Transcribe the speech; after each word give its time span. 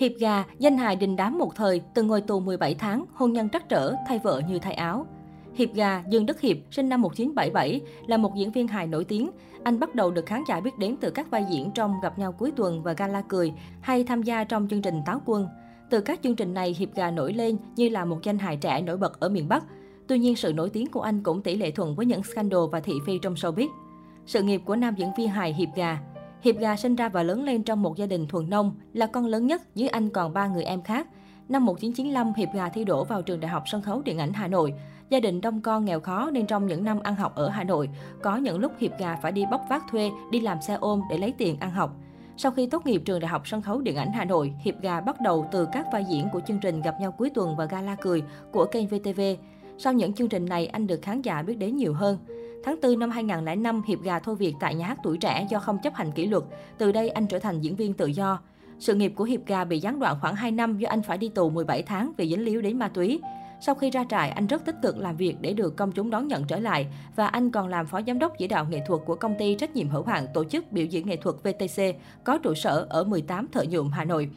Hiệp 0.00 0.12
gà, 0.18 0.44
danh 0.58 0.76
hài 0.76 0.96
đình 0.96 1.16
đám 1.16 1.38
một 1.38 1.56
thời, 1.56 1.80
từng 1.94 2.06
ngồi 2.06 2.20
tù 2.20 2.40
17 2.40 2.74
tháng, 2.74 3.04
hôn 3.14 3.32
nhân 3.32 3.48
trắc 3.48 3.68
trở, 3.68 3.94
thay 4.08 4.18
vợ 4.18 4.42
như 4.48 4.58
thay 4.58 4.74
áo. 4.74 5.06
Hiệp 5.54 5.74
gà 5.74 6.02
Dương 6.10 6.26
Đức 6.26 6.40
Hiệp, 6.40 6.56
sinh 6.70 6.88
năm 6.88 7.02
1977, 7.02 7.80
là 8.06 8.16
một 8.16 8.32
diễn 8.36 8.52
viên 8.52 8.68
hài 8.68 8.86
nổi 8.86 9.04
tiếng. 9.04 9.30
Anh 9.62 9.80
bắt 9.80 9.94
đầu 9.94 10.10
được 10.10 10.26
khán 10.26 10.42
giả 10.48 10.60
biết 10.60 10.78
đến 10.78 10.96
từ 11.00 11.10
các 11.10 11.30
vai 11.30 11.44
diễn 11.50 11.70
trong 11.74 11.94
Gặp 12.02 12.18
nhau 12.18 12.32
cuối 12.32 12.50
tuần 12.56 12.82
và 12.82 12.92
Gala 12.92 13.22
cười, 13.28 13.52
hay 13.80 14.04
tham 14.04 14.22
gia 14.22 14.44
trong 14.44 14.68
chương 14.70 14.82
trình 14.82 15.02
Táo 15.06 15.20
Quân. 15.24 15.48
Từ 15.90 16.00
các 16.00 16.20
chương 16.22 16.36
trình 16.36 16.54
này, 16.54 16.76
Hiệp 16.78 16.94
gà 16.94 17.10
nổi 17.10 17.32
lên 17.32 17.56
như 17.76 17.88
là 17.88 18.04
một 18.04 18.18
danh 18.22 18.38
hài 18.38 18.56
trẻ 18.56 18.82
nổi 18.82 18.96
bật 18.96 19.20
ở 19.20 19.28
miền 19.28 19.48
Bắc. 19.48 19.64
Tuy 20.06 20.18
nhiên, 20.18 20.36
sự 20.36 20.52
nổi 20.52 20.70
tiếng 20.70 20.86
của 20.86 21.00
anh 21.00 21.22
cũng 21.22 21.42
tỷ 21.42 21.56
lệ 21.56 21.70
thuận 21.70 21.94
với 21.94 22.06
những 22.06 22.22
scandal 22.22 22.60
và 22.72 22.80
thị 22.80 22.94
phi 23.06 23.18
trong 23.22 23.34
showbiz. 23.34 23.68
Sự 24.26 24.42
nghiệp 24.42 24.62
của 24.64 24.76
nam 24.76 24.94
diễn 24.94 25.10
viên 25.18 25.28
hài 25.28 25.54
Hiệp 25.54 25.68
gà 25.76 25.98
Hiệp 26.46 26.58
Gà 26.58 26.76
sinh 26.76 26.96
ra 26.96 27.08
và 27.08 27.22
lớn 27.22 27.44
lên 27.44 27.62
trong 27.62 27.82
một 27.82 27.96
gia 27.96 28.06
đình 28.06 28.26
thuần 28.26 28.50
nông, 28.50 28.74
là 28.92 29.06
con 29.06 29.26
lớn 29.26 29.46
nhất, 29.46 29.62
dưới 29.74 29.88
anh 29.88 30.10
còn 30.10 30.32
ba 30.32 30.46
người 30.46 30.64
em 30.64 30.82
khác. 30.82 31.08
Năm 31.48 31.64
1995, 31.64 32.32
Hiệp 32.36 32.48
Gà 32.54 32.68
thi 32.68 32.84
đỗ 32.84 33.04
vào 33.04 33.22
trường 33.22 33.40
Đại 33.40 33.50
học 33.50 33.62
Sân 33.66 33.82
khấu 33.82 34.02
Điện 34.02 34.18
ảnh 34.18 34.32
Hà 34.32 34.48
Nội. 34.48 34.74
Gia 35.10 35.20
đình 35.20 35.40
đông 35.40 35.60
con 35.60 35.84
nghèo 35.84 36.00
khó 36.00 36.30
nên 36.30 36.46
trong 36.46 36.66
những 36.66 36.84
năm 36.84 37.00
ăn 37.02 37.14
học 37.16 37.34
ở 37.34 37.48
Hà 37.48 37.64
Nội, 37.64 37.88
có 38.22 38.36
những 38.36 38.58
lúc 38.58 38.72
Hiệp 38.78 38.98
Gà 38.98 39.16
phải 39.22 39.32
đi 39.32 39.44
bóc 39.50 39.60
vác 39.68 39.84
thuê, 39.90 40.10
đi 40.30 40.40
làm 40.40 40.62
xe 40.62 40.74
ôm 40.74 41.02
để 41.10 41.18
lấy 41.18 41.32
tiền 41.38 41.56
ăn 41.60 41.70
học. 41.70 41.96
Sau 42.36 42.52
khi 42.52 42.66
tốt 42.66 42.86
nghiệp 42.86 43.02
trường 43.04 43.20
Đại 43.20 43.28
học 43.28 43.48
Sân 43.48 43.62
khấu 43.62 43.80
Điện 43.80 43.96
ảnh 43.96 44.12
Hà 44.12 44.24
Nội, 44.24 44.52
Hiệp 44.60 44.80
Gà 44.82 45.00
bắt 45.00 45.20
đầu 45.20 45.48
từ 45.52 45.68
các 45.72 45.86
vai 45.92 46.04
diễn 46.10 46.28
của 46.32 46.40
chương 46.40 46.60
trình 46.62 46.82
Gặp 46.82 46.94
nhau 47.00 47.12
cuối 47.12 47.30
tuần 47.30 47.56
và 47.56 47.64
Gala 47.64 47.94
cười 47.94 48.22
của 48.52 48.64
kênh 48.64 48.86
VTV. 48.86 49.20
Sau 49.78 49.92
những 49.92 50.12
chương 50.12 50.28
trình 50.28 50.44
này, 50.44 50.66
anh 50.66 50.86
được 50.86 51.02
khán 51.02 51.22
giả 51.22 51.42
biết 51.42 51.58
đến 51.58 51.76
nhiều 51.76 51.94
hơn. 51.94 52.18
Tháng 52.66 52.80
4 52.82 52.98
năm 52.98 53.10
2005, 53.10 53.82
Hiệp 53.86 54.02
Gà 54.02 54.18
thôi 54.18 54.36
việc 54.36 54.54
tại 54.60 54.74
nhà 54.74 54.86
hát 54.86 54.98
tuổi 55.02 55.18
trẻ 55.18 55.46
do 55.50 55.58
không 55.58 55.78
chấp 55.82 55.94
hành 55.94 56.12
kỷ 56.12 56.26
luật. 56.26 56.44
Từ 56.78 56.92
đây 56.92 57.08
anh 57.08 57.26
trở 57.26 57.38
thành 57.38 57.60
diễn 57.60 57.76
viên 57.76 57.94
tự 57.94 58.06
do. 58.06 58.40
Sự 58.78 58.94
nghiệp 58.94 59.12
của 59.16 59.24
Hiệp 59.24 59.46
Gà 59.46 59.64
bị 59.64 59.78
gián 59.78 60.00
đoạn 60.00 60.16
khoảng 60.20 60.34
2 60.34 60.50
năm 60.50 60.78
do 60.78 60.88
anh 60.88 61.02
phải 61.02 61.18
đi 61.18 61.28
tù 61.28 61.50
17 61.50 61.82
tháng 61.82 62.12
vì 62.16 62.28
dính 62.28 62.44
líu 62.44 62.62
đến 62.62 62.78
ma 62.78 62.88
túy. 62.88 63.20
Sau 63.60 63.74
khi 63.74 63.90
ra 63.90 64.04
trại, 64.10 64.30
anh 64.30 64.46
rất 64.46 64.64
tích 64.64 64.74
cực 64.82 64.98
làm 64.98 65.16
việc 65.16 65.36
để 65.40 65.52
được 65.52 65.76
công 65.76 65.92
chúng 65.92 66.10
đón 66.10 66.28
nhận 66.28 66.44
trở 66.44 66.58
lại 66.58 66.86
và 67.16 67.26
anh 67.26 67.50
còn 67.50 67.68
làm 67.68 67.86
phó 67.86 68.00
giám 68.06 68.18
đốc 68.18 68.32
chỉ 68.38 68.48
đạo 68.48 68.66
nghệ 68.70 68.80
thuật 68.86 69.00
của 69.06 69.14
công 69.14 69.34
ty 69.38 69.54
trách 69.54 69.76
nhiệm 69.76 69.88
hữu 69.88 70.02
hạn 70.02 70.26
tổ 70.34 70.44
chức 70.44 70.72
biểu 70.72 70.86
diễn 70.86 71.06
nghệ 71.06 71.16
thuật 71.16 71.36
VTC 71.42 71.82
có 72.24 72.38
trụ 72.38 72.54
sở 72.54 72.86
ở 72.90 73.04
18 73.04 73.46
Thợ 73.52 73.62
Nhuộm, 73.62 73.90
Hà 73.90 74.04
Nội. 74.04 74.30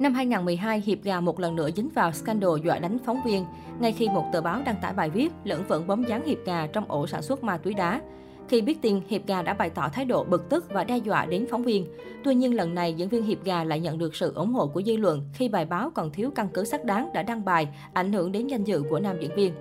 Năm 0.00 0.14
2012, 0.14 0.82
Hiệp 0.86 0.98
Gà 1.02 1.20
một 1.20 1.40
lần 1.40 1.56
nữa 1.56 1.70
dính 1.76 1.88
vào 1.94 2.12
scandal 2.12 2.50
dọa 2.64 2.78
đánh 2.78 2.98
phóng 3.04 3.20
viên, 3.24 3.44
ngay 3.80 3.92
khi 3.92 4.08
một 4.08 4.24
tờ 4.32 4.40
báo 4.40 4.62
đăng 4.64 4.76
tải 4.82 4.92
bài 4.92 5.10
viết 5.10 5.32
lẫn 5.44 5.64
vẫn 5.68 5.86
bóng 5.86 6.08
dáng 6.08 6.26
Hiệp 6.26 6.38
Gà 6.46 6.66
trong 6.66 6.84
ổ 6.88 7.06
sản 7.06 7.22
xuất 7.22 7.44
ma 7.44 7.56
túy 7.56 7.74
đá. 7.74 8.00
Khi 8.48 8.60
biết 8.60 8.82
tin, 8.82 9.00
Hiệp 9.08 9.26
Gà 9.26 9.42
đã 9.42 9.54
bày 9.54 9.70
tỏ 9.70 9.88
thái 9.88 10.04
độ 10.04 10.24
bực 10.24 10.48
tức 10.48 10.66
và 10.72 10.84
đe 10.84 10.98
dọa 10.98 11.26
đến 11.26 11.46
phóng 11.50 11.62
viên. 11.62 11.86
Tuy 12.24 12.34
nhiên 12.34 12.54
lần 12.54 12.74
này, 12.74 12.94
diễn 12.94 13.08
viên 13.08 13.22
Hiệp 13.22 13.44
Gà 13.44 13.64
lại 13.64 13.80
nhận 13.80 13.98
được 13.98 14.14
sự 14.14 14.32
ủng 14.34 14.52
hộ 14.52 14.66
của 14.66 14.82
dư 14.82 14.96
luận 14.96 15.22
khi 15.34 15.48
bài 15.48 15.64
báo 15.64 15.90
còn 15.94 16.12
thiếu 16.12 16.30
căn 16.34 16.48
cứ 16.54 16.64
xác 16.64 16.84
đáng 16.84 17.10
đã 17.14 17.22
đăng 17.22 17.44
bài, 17.44 17.68
ảnh 17.92 18.12
hưởng 18.12 18.32
đến 18.32 18.46
danh 18.46 18.64
dự 18.64 18.82
của 18.90 19.00
nam 19.00 19.16
diễn 19.20 19.34
viên. 19.36 19.52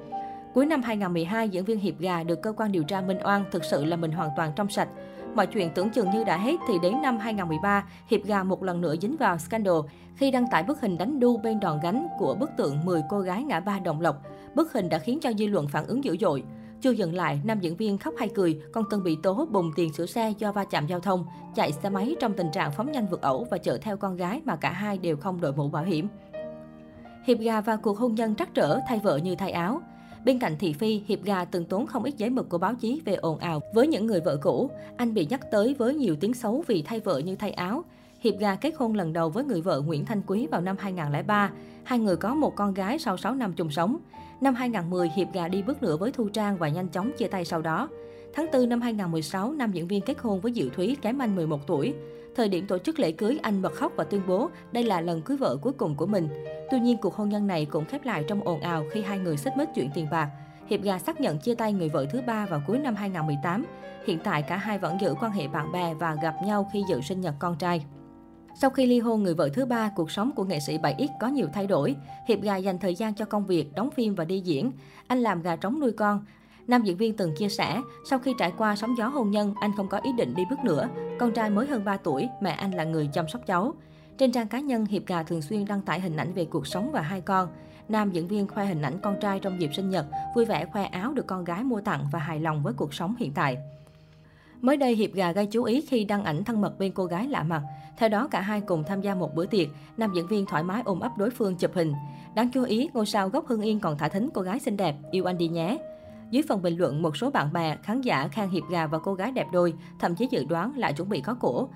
Cuối 0.59 0.65
năm 0.65 0.81
2012, 0.81 1.49
diễn 1.49 1.65
viên 1.65 1.79
Hiệp 1.79 1.99
Gà 1.99 2.23
được 2.23 2.41
cơ 2.41 2.53
quan 2.57 2.71
điều 2.71 2.83
tra 2.83 3.02
minh 3.02 3.17
oan 3.23 3.45
thực 3.52 3.63
sự 3.63 3.85
là 3.85 3.95
mình 3.95 4.11
hoàn 4.11 4.29
toàn 4.35 4.52
trong 4.55 4.69
sạch. 4.69 4.88
Mọi 5.35 5.47
chuyện 5.47 5.69
tưởng 5.75 5.89
chừng 5.89 6.11
như 6.11 6.23
đã 6.23 6.38
hết 6.38 6.55
thì 6.67 6.73
đến 6.83 7.02
năm 7.02 7.17
2013, 7.17 7.85
Hiệp 8.07 8.23
Gà 8.23 8.43
một 8.43 8.63
lần 8.63 8.81
nữa 8.81 8.95
dính 9.02 9.15
vào 9.17 9.37
scandal 9.37 9.75
khi 10.15 10.31
đăng 10.31 10.45
tải 10.52 10.63
bức 10.63 10.81
hình 10.81 10.97
đánh 10.97 11.19
đu 11.19 11.37
bên 11.37 11.59
đòn 11.59 11.80
gánh 11.83 12.07
của 12.17 12.35
bức 12.35 12.49
tượng 12.57 12.85
10 12.85 13.02
cô 13.09 13.19
gái 13.19 13.43
ngã 13.43 13.59
ba 13.59 13.80
Đồng 13.80 14.02
Lộc. 14.02 14.15
Bức 14.55 14.73
hình 14.73 14.89
đã 14.89 14.97
khiến 14.99 15.19
cho 15.19 15.31
dư 15.33 15.47
luận 15.47 15.67
phản 15.67 15.85
ứng 15.85 16.03
dữ 16.03 16.17
dội. 16.19 16.43
Chưa 16.81 16.91
dừng 16.91 17.15
lại, 17.15 17.41
nam 17.43 17.59
diễn 17.59 17.75
viên 17.75 17.97
khóc 17.97 18.13
hay 18.17 18.30
cười, 18.35 18.61
còn 18.73 18.83
từng 18.91 19.03
bị 19.03 19.17
tố 19.23 19.47
bùng 19.52 19.71
tiền 19.75 19.93
sửa 19.93 20.05
xe 20.05 20.33
do 20.37 20.52
va 20.52 20.65
chạm 20.65 20.87
giao 20.87 20.99
thông, 20.99 21.25
chạy 21.55 21.71
xe 21.71 21.89
máy 21.89 22.15
trong 22.19 22.33
tình 22.33 22.52
trạng 22.52 22.71
phóng 22.71 22.91
nhanh 22.91 23.07
vượt 23.07 23.21
ẩu 23.21 23.47
và 23.52 23.57
chở 23.57 23.77
theo 23.77 23.97
con 23.97 24.15
gái 24.15 24.41
mà 24.45 24.55
cả 24.55 24.71
hai 24.71 24.97
đều 24.97 25.17
không 25.17 25.41
đội 25.41 25.53
mũ 25.53 25.69
bảo 25.69 25.83
hiểm. 25.83 26.07
Hiệp 27.25 27.39
Gà 27.39 27.61
và 27.61 27.75
cuộc 27.75 27.97
hôn 27.97 28.15
nhân 28.15 28.35
trắc 28.35 28.53
trở 28.53 28.80
thay 28.87 28.99
vợ 29.03 29.17
như 29.17 29.35
thay 29.35 29.52
áo. 29.52 29.81
Bên 30.25 30.39
cạnh 30.39 30.56
thị 30.59 30.73
phi, 30.73 31.02
Hiệp 31.08 31.23
Gà 31.23 31.45
từng 31.45 31.66
tốn 31.66 31.88
không 31.88 32.03
ít 32.03 32.17
giấy 32.17 32.30
mực 32.30 32.50
của 32.50 32.58
báo 32.58 32.75
chí 32.75 33.02
về 33.05 33.14
ồn 33.16 33.38
ào 33.38 33.61
với 33.73 33.88
những 33.88 34.05
người 34.05 34.21
vợ 34.21 34.38
cũ. 34.42 34.70
Anh 34.98 35.14
bị 35.14 35.27
nhắc 35.30 35.42
tới 35.52 35.76
với 35.77 35.95
nhiều 35.95 36.16
tiếng 36.20 36.33
xấu 36.33 36.64
vì 36.67 36.82
thay 36.82 36.99
vợ 36.99 37.17
như 37.17 37.36
thay 37.36 37.52
áo. 37.52 37.83
Hiệp 38.19 38.35
Gà 38.39 38.55
kết 38.55 38.73
hôn 38.77 38.95
lần 38.95 39.13
đầu 39.13 39.30
với 39.30 39.43
người 39.43 39.61
vợ 39.61 39.81
Nguyễn 39.81 40.05
Thanh 40.05 40.21
Quý 40.27 40.47
vào 40.47 40.61
năm 40.61 40.75
2003. 40.80 41.52
Hai 41.83 41.99
người 41.99 42.15
có 42.15 42.35
một 42.35 42.55
con 42.55 42.73
gái 42.73 42.99
sau 42.99 43.17
6 43.17 43.35
năm 43.35 43.53
chung 43.53 43.69
sống. 43.69 43.97
Năm 44.41 44.55
2010, 44.55 45.09
Hiệp 45.15 45.27
Gà 45.33 45.47
đi 45.47 45.61
bước 45.61 45.83
nữa 45.83 45.97
với 45.97 46.11
Thu 46.11 46.30
Trang 46.30 46.57
và 46.57 46.69
nhanh 46.69 46.87
chóng 46.89 47.11
chia 47.17 47.27
tay 47.27 47.45
sau 47.45 47.61
đó. 47.61 47.89
Tháng 48.33 48.45
4 48.53 48.69
năm 48.69 48.81
2016, 48.81 49.52
nam 49.52 49.71
diễn 49.71 49.87
viên 49.87 50.02
kết 50.02 50.19
hôn 50.19 50.41
với 50.41 50.53
Diệu 50.53 50.69
Thúy 50.69 50.97
kém 51.02 51.21
anh 51.21 51.35
11 51.35 51.67
tuổi. 51.67 51.93
Thời 52.35 52.49
điểm 52.49 52.67
tổ 52.67 52.77
chức 52.77 52.99
lễ 52.99 53.11
cưới, 53.11 53.39
anh 53.41 53.61
bật 53.61 53.73
khóc 53.73 53.91
và 53.95 54.03
tuyên 54.03 54.21
bố 54.27 54.49
đây 54.71 54.83
là 54.83 55.01
lần 55.01 55.21
cưới 55.21 55.37
vợ 55.37 55.57
cuối 55.61 55.73
cùng 55.73 55.95
của 55.95 56.05
mình. 56.05 56.27
Tuy 56.71 56.80
nhiên, 56.80 56.97
cuộc 56.97 57.15
hôn 57.15 57.30
nhân 57.30 57.47
này 57.47 57.65
cũng 57.65 57.86
khép 57.86 58.05
lại 58.05 58.23
trong 58.27 58.41
ồn 58.41 58.61
ào 58.61 58.86
khi 58.91 59.01
hai 59.01 59.19
người 59.19 59.37
xích 59.37 59.53
mích 59.57 59.69
chuyện 59.75 59.89
tiền 59.93 60.07
bạc. 60.11 60.30
Hiệp 60.67 60.81
Gà 60.81 60.99
xác 60.99 61.21
nhận 61.21 61.39
chia 61.39 61.55
tay 61.55 61.73
người 61.73 61.89
vợ 61.89 62.05
thứ 62.11 62.21
ba 62.27 62.45
vào 62.45 62.61
cuối 62.67 62.80
năm 62.80 62.95
2018. 62.95 63.65
Hiện 64.05 64.19
tại 64.23 64.41
cả 64.41 64.57
hai 64.57 64.77
vẫn 64.80 65.01
giữ 65.01 65.15
quan 65.21 65.31
hệ 65.31 65.47
bạn 65.47 65.71
bè 65.71 65.93
và 65.93 66.15
gặp 66.21 66.36
nhau 66.45 66.69
khi 66.73 66.83
dự 66.89 67.01
sinh 67.01 67.21
nhật 67.21 67.36
con 67.39 67.55
trai. 67.57 67.86
Sau 68.61 68.70
khi 68.70 68.86
ly 68.86 68.99
hôn 68.99 69.23
người 69.23 69.33
vợ 69.33 69.49
thứ 69.53 69.65
ba, 69.65 69.89
cuộc 69.95 70.11
sống 70.11 70.31
của 70.36 70.43
nghệ 70.43 70.59
sĩ 70.59 70.77
7X 70.77 71.08
có 71.20 71.27
nhiều 71.27 71.47
thay 71.53 71.67
đổi. 71.67 71.95
Hiệp 72.27 72.42
Gà 72.42 72.55
dành 72.55 72.80
thời 72.80 72.95
gian 72.95 73.14
cho 73.14 73.25
công 73.25 73.45
việc, 73.45 73.75
đóng 73.75 73.92
phim 73.92 74.15
và 74.15 74.25
đi 74.25 74.39
diễn. 74.39 74.71
Anh 75.08 75.20
làm 75.20 75.42
gà 75.42 75.55
trống 75.55 75.80
nuôi 75.80 75.92
con. 75.92 76.25
Nam 76.67 76.83
diễn 76.83 76.98
viên 76.98 77.17
từng 77.17 77.36
chia 77.37 77.49
sẻ, 77.49 77.81
sau 78.09 78.19
khi 78.19 78.33
trải 78.39 78.53
qua 78.58 78.75
sóng 78.75 78.98
gió 78.98 79.08
hôn 79.08 79.31
nhân, 79.31 79.53
anh 79.59 79.71
không 79.77 79.87
có 79.87 79.98
ý 79.98 80.11
định 80.17 80.36
đi 80.36 80.43
bước 80.49 80.59
nữa. 80.64 80.89
Con 81.19 81.31
trai 81.31 81.49
mới 81.49 81.67
hơn 81.67 81.86
3 81.86 81.98
tuổi, 81.98 82.30
mẹ 82.42 82.52
anh 82.52 82.71
là 82.71 82.83
người 82.83 83.09
chăm 83.14 83.27
sóc 83.27 83.42
cháu. 83.45 83.73
Trên 84.17 84.31
trang 84.31 84.48
cá 84.48 84.59
nhân, 84.59 84.86
Hiệp 84.86 85.05
Gà 85.08 85.23
thường 85.23 85.42
xuyên 85.42 85.65
đăng 85.65 85.81
tải 85.81 85.99
hình 85.99 86.17
ảnh 86.17 86.33
về 86.33 86.45
cuộc 86.45 86.67
sống 86.67 86.92
và 86.92 87.02
hai 87.02 87.21
con. 87.21 87.49
Nam 87.89 88.11
diễn 88.11 88.27
viên 88.27 88.48
khoe 88.48 88.65
hình 88.65 88.81
ảnh 88.81 88.99
con 89.03 89.15
trai 89.21 89.39
trong 89.39 89.61
dịp 89.61 89.69
sinh 89.73 89.89
nhật, 89.89 90.05
vui 90.36 90.45
vẻ 90.45 90.65
khoe 90.65 90.83
áo 90.83 91.14
được 91.14 91.27
con 91.27 91.43
gái 91.43 91.64
mua 91.64 91.81
tặng 91.81 92.05
và 92.11 92.19
hài 92.19 92.39
lòng 92.39 92.64
với 92.64 92.73
cuộc 92.73 92.93
sống 92.93 93.15
hiện 93.19 93.33
tại. 93.33 93.58
Mới 94.61 94.77
đây, 94.77 94.95
Hiệp 94.95 95.14
Gà 95.14 95.31
gây 95.31 95.45
chú 95.45 95.64
ý 95.64 95.81
khi 95.81 96.03
đăng 96.03 96.23
ảnh 96.23 96.43
thân 96.43 96.61
mật 96.61 96.80
bên 96.80 96.92
cô 96.92 97.05
gái 97.05 97.27
lạ 97.27 97.43
mặt. 97.43 97.61
Theo 97.97 98.09
đó, 98.09 98.27
cả 98.31 98.42
hai 98.42 98.61
cùng 98.61 98.83
tham 98.83 99.02
gia 99.02 99.15
một 99.15 99.36
bữa 99.36 99.45
tiệc, 99.45 99.67
nam 99.97 100.11
diễn 100.15 100.27
viên 100.27 100.45
thoải 100.45 100.64
mái 100.64 100.81
ôm 100.86 100.99
ấp 100.99 101.17
đối 101.17 101.30
phương 101.30 101.55
chụp 101.55 101.71
hình. 101.73 101.93
Đáng 102.36 102.49
chú 102.53 102.64
ý, 102.64 102.89
ngôi 102.93 103.05
sao 103.05 103.30
gốc 103.30 103.48
Hưng 103.48 103.61
Yên 103.61 103.80
còn 103.80 103.98
thả 103.98 104.09
thính 104.09 104.30
cô 104.33 104.42
gái 104.42 104.59
xinh 104.59 104.77
đẹp, 104.77 104.95
yêu 105.11 105.25
anh 105.30 105.37
đi 105.37 105.48
nhé. 105.48 105.77
Dưới 106.31 106.43
phần 106.48 106.61
bình 106.61 106.77
luận, 106.77 107.02
một 107.02 107.17
số 107.17 107.30
bạn 107.30 107.53
bè, 107.53 107.77
khán 107.83 108.02
giả 108.02 108.27
khen 108.27 108.49
Hiệp 108.49 108.64
Gà 108.69 108.87
và 108.87 108.99
cô 108.99 109.14
gái 109.14 109.31
đẹp 109.31 109.48
đôi, 109.52 109.73
thậm 109.99 110.15
chí 110.15 110.27
dự 110.31 110.45
đoán 110.49 110.77
lại 110.77 110.93
chuẩn 110.93 111.09
bị 111.09 111.21
có 111.21 111.36
cổ. 111.39 111.69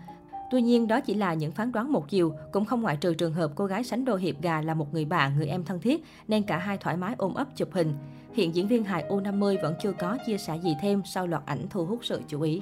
Tuy 0.53 0.61
nhiên, 0.61 0.87
đó 0.87 0.99
chỉ 0.99 1.13
là 1.13 1.33
những 1.33 1.51
phán 1.51 1.71
đoán 1.71 1.91
một 1.91 2.09
chiều, 2.09 2.33
cũng 2.51 2.65
không 2.65 2.81
ngoại 2.81 2.97
trừ 2.97 3.13
trường 3.13 3.33
hợp 3.33 3.51
cô 3.55 3.65
gái 3.65 3.83
sánh 3.83 4.05
đôi 4.05 4.21
Hiệp 4.21 4.41
Gà 4.41 4.61
là 4.61 4.73
một 4.73 4.93
người 4.93 5.05
bạn, 5.05 5.37
người 5.37 5.47
em 5.47 5.63
thân 5.63 5.79
thiết, 5.79 6.03
nên 6.27 6.43
cả 6.43 6.57
hai 6.57 6.77
thoải 6.77 6.97
mái 6.97 7.15
ôm 7.17 7.33
ấp 7.33 7.47
chụp 7.55 7.69
hình. 7.71 7.93
Hiện 8.33 8.55
diễn 8.55 8.67
viên 8.67 8.83
hài 8.83 9.05
U50 9.09 9.61
vẫn 9.61 9.75
chưa 9.83 9.91
có 9.91 10.17
chia 10.27 10.37
sẻ 10.37 10.59
gì 10.63 10.75
thêm 10.81 11.01
sau 11.05 11.27
loạt 11.27 11.43
ảnh 11.45 11.65
thu 11.69 11.85
hút 11.85 11.99
sự 12.01 12.21
chú 12.27 12.41
ý. 12.41 12.61